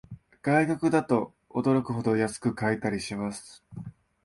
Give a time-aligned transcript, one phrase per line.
[0.41, 3.63] 外国だと驚くほど安く買えたりします